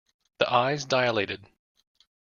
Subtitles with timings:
[0.39, 1.45] The eyes dilated.